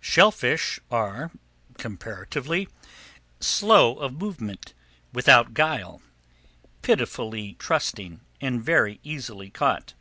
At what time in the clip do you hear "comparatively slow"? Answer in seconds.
1.76-3.96